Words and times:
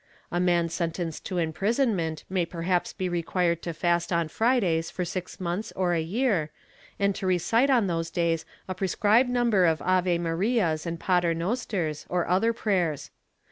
A 0.31 0.39
man 0.39 0.67
sentenced 0.67 1.27
to 1.27 1.37
imprisonment 1.37 2.23
may 2.27 2.43
perhaps 2.43 2.91
be 2.91 3.07
required 3.07 3.61
to 3.61 3.71
fast 3.71 4.11
on 4.11 4.29
Fridays 4.29 4.89
for 4.89 5.05
six 5.05 5.39
months 5.39 5.71
or 5.75 5.93
a 5.93 6.01
year, 6.01 6.49
and 6.97 7.13
to 7.13 7.27
recite 7.27 7.69
on 7.69 7.85
those 7.85 8.09
days 8.09 8.43
a 8.67 8.73
prescribed 8.73 9.29
number 9.29 9.67
of 9.67 9.79
Ave 9.83 10.17
Marias 10.17 10.87
and 10.87 10.99
Paternosters 10.99 12.07
or 12.09 12.27
other 12.27 12.51
prayers. 12.51 13.11